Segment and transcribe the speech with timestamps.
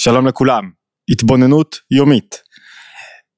[0.00, 0.70] שלום לכולם,
[1.10, 2.42] התבוננות יומית.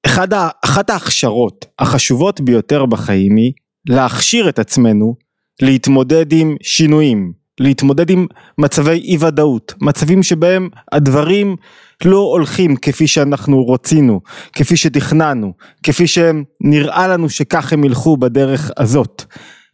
[0.07, 0.29] אחד
[0.65, 3.53] אחת ההכשרות החשובות ביותר בחיים היא
[3.89, 5.15] להכשיר את עצמנו
[5.63, 8.27] להתמודד עם שינויים, להתמודד עם
[8.59, 11.57] מצבי אי ודאות, מצבים שבהם הדברים
[12.05, 14.21] לא הולכים כפי שאנחנו רצינו,
[14.53, 15.53] כפי שתכננו,
[15.83, 19.25] כפי שנראה לנו שכך הם ילכו בדרך הזאת.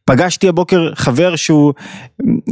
[0.08, 1.72] פגשתי הבוקר חבר שהוא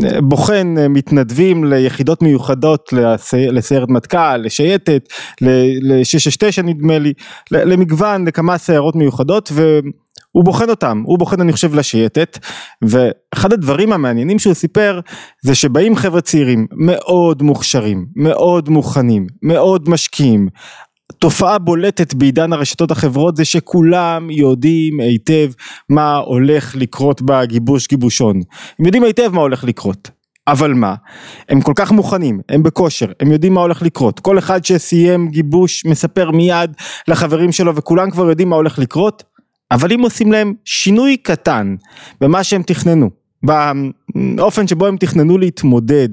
[0.04, 2.92] אה, בוחן אה, מתנדבים ליחידות מיוחדות
[3.32, 5.08] לסיירת מטכ"ל, לשייטת,
[5.40, 7.12] ל-669 נדמה לי,
[7.50, 12.38] למגוון, לכמה סיירות מיוחדות והוא בוחן אותם, הוא בוחן אני חושב לשייטת
[12.82, 15.00] ואחד הדברים המעניינים שהוא סיפר
[15.42, 20.48] זה שבאים חבר'ה צעירים מאוד מוכשרים, מאוד מוכנים, מאוד משקיעים,
[21.26, 25.50] תופעה בולטת בעידן הרשתות החברות זה שכולם יודעים היטב
[25.88, 28.40] מה הולך לקרות בגיבוש גיבושון.
[28.78, 30.10] הם יודעים היטב מה הולך לקרות.
[30.48, 30.94] אבל מה,
[31.48, 34.20] הם כל כך מוכנים, הם בכושר, הם יודעים מה הולך לקרות.
[34.20, 36.70] כל אחד שסיים גיבוש מספר מיד
[37.08, 39.22] לחברים שלו וכולם כבר יודעים מה הולך לקרות,
[39.70, 41.76] אבל אם עושים להם שינוי קטן
[42.20, 43.10] במה שהם תכננו,
[43.42, 46.08] באופן שבו הם תכננו להתמודד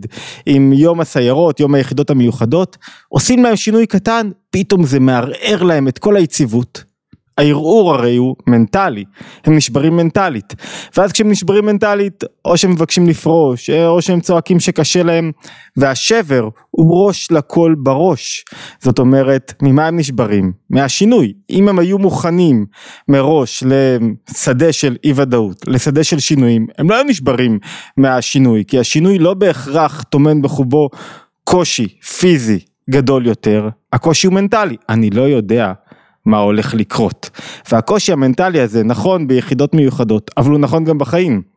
[0.46, 2.78] עם יום הסיירות, יום היחידות המיוחדות,
[3.10, 6.93] עושים להם שינוי קטן, פתאום זה מערער להם את כל היציבות.
[7.38, 9.04] הערעור הרי הוא מנטלי,
[9.46, 10.54] הם נשברים מנטלית,
[10.98, 15.32] ואז כשהם נשברים מנטלית או שהם מבקשים לפרוש או שהם צועקים שקשה להם
[15.78, 18.46] והשבר הוא ראש לכל בראש,
[18.80, 20.52] זאת אומרת ממה הם נשברים?
[20.70, 22.66] מהשינוי, אם הם היו מוכנים
[23.08, 27.60] מראש לשדה של אי ודאות, לשדה של שינויים, הם לא היו נשברים
[27.98, 30.90] מהשינוי, כי השינוי לא בהכרח טומן בחובו
[31.44, 31.88] קושי
[32.20, 35.72] פיזי גדול יותר, הקושי הוא מנטלי, אני לא יודע
[36.26, 37.30] מה הולך לקרות.
[37.72, 41.53] והקושי המנטלי הזה נכון ביחידות מיוחדות, אבל הוא נכון גם בחיים.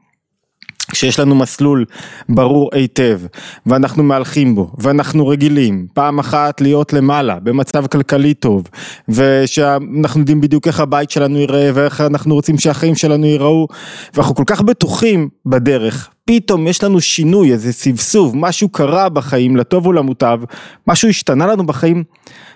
[0.93, 1.85] כשיש לנו מסלול
[2.29, 3.21] ברור היטב
[3.67, 8.69] ואנחנו מהלכים בו ואנחנו רגילים פעם אחת להיות למעלה במצב כלכלי טוב
[9.09, 13.69] ושאנחנו יודעים בדיוק איך הבית שלנו ייראה ואיך אנחנו רוצים שהחיים שלנו ייראו
[14.15, 16.11] ואנחנו כל כך בטוחים בדרך.
[16.25, 20.41] פתאום יש לנו שינוי איזה סבסוב משהו קרה בחיים לטוב ולמוטב
[20.87, 22.05] משהו השתנה לנו בחיים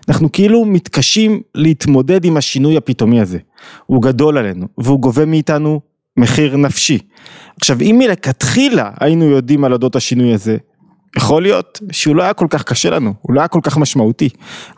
[0.09, 3.39] אנחנו כאילו מתקשים להתמודד עם השינוי הפתאומי הזה.
[3.87, 5.81] הוא גדול עלינו והוא גובה מאיתנו
[6.21, 6.99] מחיר נפשי.
[7.61, 10.57] עכשיו אם מלכתחילה היינו יודעים על אודות השינוי הזה,
[11.17, 14.29] יכול להיות שהוא לא היה כל כך קשה לנו, הוא לא היה כל כך משמעותי.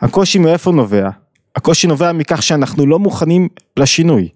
[0.01, 1.09] הקושי מאיפה נובע?
[1.55, 4.29] הקושי נובע מכך שאנחנו לא מוכנים לשינוי.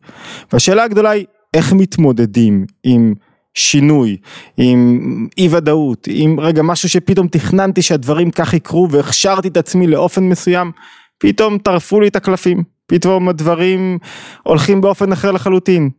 [0.53, 3.13] והשאלה הגדולה היא איך מתמודדים עם
[3.53, 4.17] שינוי,
[4.57, 10.23] עם אי ודאות, עם רגע משהו שפתאום תכננתי שהדברים כך יקרו והכשרתי את עצמי לאופן
[10.23, 10.71] מסוים,
[11.17, 13.97] פתאום טרפו לי את הקלפים, פתאום הדברים
[14.43, 15.89] הולכים באופן אחר לחלוטין.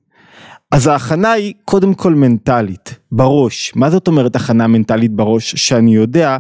[0.73, 3.73] אז ההכנה היא קודם כל מנטלית, בראש.
[3.77, 5.55] מה זאת אומרת הכנה מנטלית בראש?
[5.55, 6.39] שאני יודע,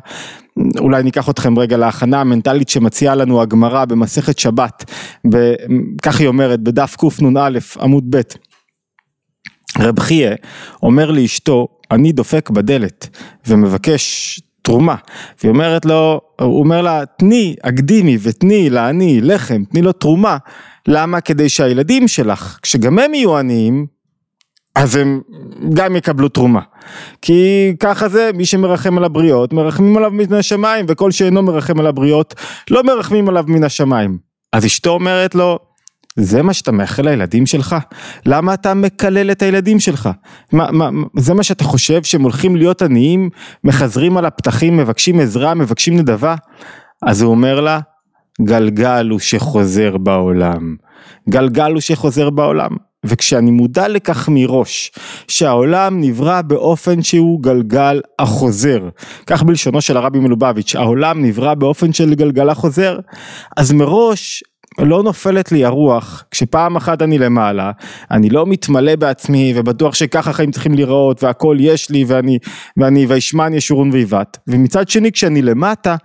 [0.78, 4.90] אולי ניקח אתכם רגע להכנה המנטלית שמציעה לנו הגמרא במסכת שבת,
[6.02, 8.20] כך היא אומרת בדף קנ"א עמוד ב'.
[9.78, 10.34] רב חייה
[10.82, 13.08] אומר לאשתו, אני דופק בדלת
[13.46, 14.94] ומבקש תרומה,
[15.42, 20.36] והיא אומרת לו, הוא אומר לה, תני, הקדימי ותני לעני לחם, תני לו תרומה,
[20.88, 21.20] למה?
[21.20, 23.86] כדי שהילדים שלך, כשגם הם יהיו עניים,
[24.78, 25.20] אז הם
[25.74, 26.60] גם יקבלו תרומה.
[27.22, 31.86] כי ככה זה, מי שמרחם על הבריות, מרחמים עליו מן השמיים, וכל שאינו מרחם על
[31.86, 32.34] הבריות,
[32.70, 34.18] לא מרחמים עליו מן השמיים.
[34.52, 35.58] אז אשתו אומרת לו,
[36.16, 37.76] זה מה שאתה מאחל לילדים שלך?
[38.26, 40.08] למה אתה מקלל את הילדים שלך?
[40.52, 43.30] מה, מה, זה מה שאתה חושב שהם הולכים להיות עניים,
[43.64, 46.34] מחזרים על הפתחים, מבקשים עזרה, מבקשים נדבה?
[47.02, 47.80] אז הוא אומר לה,
[48.42, 50.76] גלגל הוא שחוזר בעולם.
[51.28, 52.88] גלגל הוא שחוזר בעולם.
[53.06, 54.92] וכשאני מודע לכך מראש,
[55.28, 58.88] שהעולם נברא באופן שהוא גלגל החוזר,
[59.26, 62.98] כך בלשונו של הרבי מלובביץ', העולם נברא באופן של גלגל החוזר,
[63.56, 64.42] אז מראש
[64.78, 67.70] לא נופלת לי הרוח כשפעם אחת אני למעלה,
[68.10, 72.38] אני לא מתמלא בעצמי ובטוח שככה חיים צריכים להיראות והכל יש לי ואני,
[72.76, 75.97] ואני וישמן ישורון ויבט, ומצד שני כשאני למטה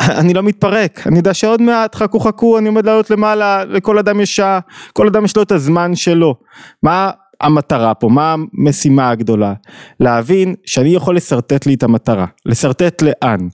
[0.00, 4.20] אני לא מתפרק, אני יודע שעוד מעט חכו חכו אני עומד לעלות למעלה, לכל אדם
[4.20, 4.60] יש שעה,
[4.92, 6.34] כל אדם יש לו את הזמן שלו.
[6.82, 7.10] מה
[7.40, 9.52] המטרה פה, מה המשימה הגדולה?
[10.00, 13.48] להבין שאני יכול לשרטט לי את המטרה, לשרטט לאן,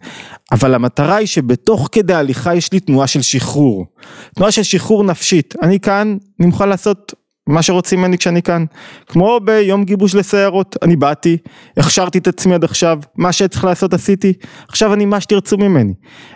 [0.53, 3.87] אבל המטרה היא שבתוך כדי הליכה יש לי תנועה של שחרור,
[4.35, 7.15] תנועה של שחרור נפשית, אני כאן, אני מוכן לעשות
[7.51, 8.65] מה שרוצים ממני כשאני כאן.
[9.07, 11.37] כמו ביום גיבוש לסיירות, אני באתי,
[11.77, 14.33] הכשרתי את עצמי עד עכשיו, מה שצריך לעשות עשיתי,
[14.69, 15.95] עכשיו אני מה שתרצו ממני.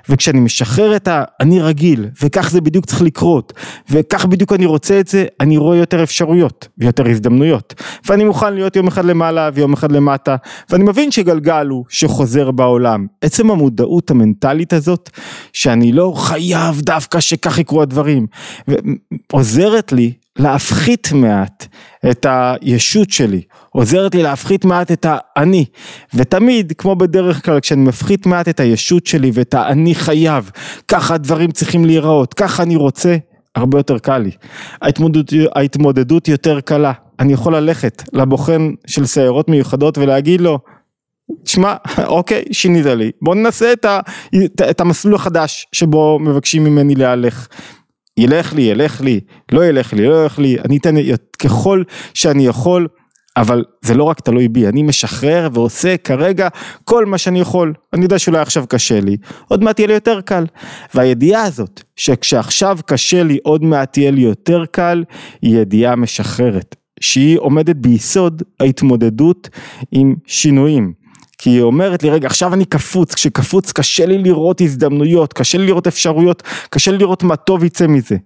[0.08, 3.52] וכשאני משחרר את ה"אני רגיל", וכך זה בדיוק צריך לקרות,
[3.90, 7.74] וכך בדיוק אני רוצה את זה, אני רואה יותר אפשרויות ויותר הזדמנויות.
[8.06, 10.36] ואני מוכן להיות יום אחד למעלה ויום אחד למטה,
[10.70, 13.06] ואני מבין שגלגל הוא שחוזר בעולם.
[13.20, 15.10] עצם המודעות המנטלית הזאת,
[15.52, 18.26] שאני לא חייב דווקא שכך יקרו הדברים,
[19.32, 21.66] עוזרת לי להפחית מעט
[22.10, 25.64] את הישות שלי, עוזרת לי להפחית מעט את האני,
[26.14, 30.50] ותמיד, כמו בדרך כלל, כשאני מפחית מעט את הישות שלי ואת האני חייב,
[30.88, 33.16] ככה הדברים צריכים להיראות, ככה אני רוצה,
[33.54, 34.30] הרבה יותר קל לי.
[34.82, 40.58] ההתמודדות, ההתמודדות יותר קלה, אני יכול ללכת לבוחן של סיירות מיוחדות ולהגיד לו,
[41.44, 41.74] שמע,
[42.06, 44.00] אוקיי, שינית לי, בוא ננסה את, ה,
[44.70, 47.48] את המסלול החדש שבו מבקשים ממני להלך.
[48.16, 49.20] ילך לי, ילך לי,
[49.52, 50.94] לא ילך לי, לא ילך לי, אני אתן
[51.38, 51.82] ככל
[52.14, 52.86] שאני יכול,
[53.36, 56.48] אבל זה לא רק תלוי בי, אני משחרר ועושה כרגע
[56.84, 57.72] כל מה שאני יכול.
[57.92, 59.16] אני יודע שאולי עכשיו קשה לי,
[59.48, 60.46] עוד מעט יהיה לי יותר קל.
[60.94, 65.04] והידיעה הזאת, שכשעכשיו קשה לי, עוד מעט יהיה לי יותר קל,
[65.42, 66.76] היא ידיעה משחררת.
[67.00, 69.48] שהיא עומדת ביסוד ההתמודדות
[69.92, 70.92] עם שינויים.
[71.38, 75.66] כי היא אומרת לי רגע עכשיו אני קפוץ, כשקפוץ קשה לי לראות הזדמנויות, קשה לי
[75.66, 78.16] לראות אפשרויות, קשה לי לראות מה טוב יצא מזה.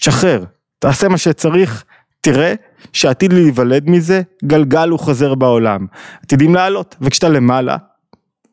[0.00, 0.44] תשחרר,
[0.78, 1.84] תעשה מה שצריך,
[2.20, 2.54] תראה
[2.92, 5.86] שעתיד להיוולד מזה גלגל הוא חוזר בעולם.
[6.22, 7.76] עתידים לעלות, וכשאתה למעלה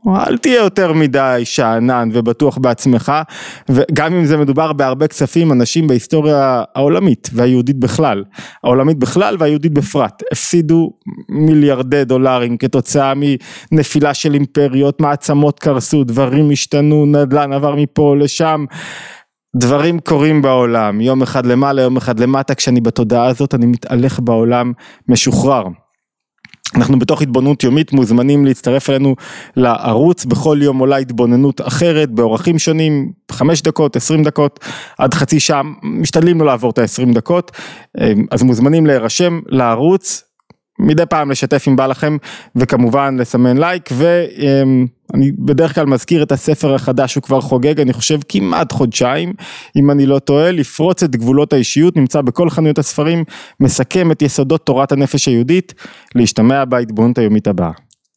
[0.07, 3.11] אל תהיה יותר מדי שאנן ובטוח בעצמך,
[3.69, 8.23] וגם אם זה מדובר בהרבה כספים, אנשים בהיסטוריה העולמית והיהודית בכלל,
[8.63, 10.91] העולמית בכלל והיהודית בפרט, הפסידו
[11.29, 13.13] מיליארדי דולרים כתוצאה
[13.71, 18.65] מנפילה של אימפריות, מעצמות קרסו, דברים השתנו, נדל"ן עבר מפה לשם.
[19.55, 24.73] דברים קורים בעולם, יום אחד למעלה, יום אחד למטה, כשאני בתודעה הזאת אני מתהלך בעולם
[25.07, 25.63] משוחרר.
[26.75, 29.15] אנחנו בתוך התבוננות יומית מוזמנים להצטרף אלינו
[29.55, 34.59] לערוץ, בכל יום עולה התבוננות אחרת באורחים שונים, חמש דקות, עשרים דקות,
[34.97, 37.51] עד חצי שעה, משתדלים לא לעבור את העשרים דקות,
[38.31, 40.23] אז מוזמנים להירשם לערוץ,
[40.81, 42.17] מדי פעם לשתף אם בא לכם
[42.55, 48.19] וכמובן לסמן לייק ואני בדרך כלל מזכיר את הספר החדש הוא כבר חוגג אני חושב
[48.29, 49.33] כמעט חודשיים
[49.75, 53.23] אם אני לא טועה לפרוץ את גבולות האישיות נמצא בכל חנויות הספרים
[53.59, 55.73] מסכם את יסודות תורת הנפש היהודית
[56.15, 57.71] להשתמע בהתבוננות היומית הבאה